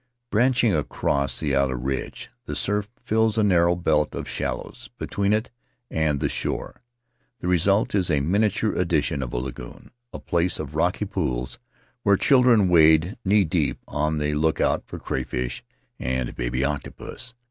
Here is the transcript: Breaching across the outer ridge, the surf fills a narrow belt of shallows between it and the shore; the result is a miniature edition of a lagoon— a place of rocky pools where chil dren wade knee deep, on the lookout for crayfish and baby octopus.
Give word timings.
Breaching 0.31 0.73
across 0.73 1.39
the 1.39 1.55
outer 1.55 1.75
ridge, 1.75 2.31
the 2.47 2.55
surf 2.55 2.89
fills 3.03 3.37
a 3.37 3.43
narrow 3.43 3.75
belt 3.75 4.15
of 4.15 4.27
shallows 4.27 4.89
between 4.97 5.31
it 5.31 5.51
and 5.91 6.19
the 6.19 6.27
shore; 6.27 6.81
the 7.39 7.47
result 7.47 7.93
is 7.93 8.09
a 8.09 8.19
miniature 8.19 8.73
edition 8.73 9.21
of 9.21 9.31
a 9.31 9.37
lagoon— 9.37 9.91
a 10.11 10.17
place 10.17 10.57
of 10.59 10.73
rocky 10.73 11.05
pools 11.05 11.59
where 12.01 12.17
chil 12.17 12.41
dren 12.41 12.67
wade 12.67 13.15
knee 13.23 13.43
deep, 13.45 13.77
on 13.87 14.17
the 14.17 14.33
lookout 14.33 14.83
for 14.87 14.97
crayfish 14.97 15.63
and 15.99 16.35
baby 16.35 16.65
octopus. 16.65 17.35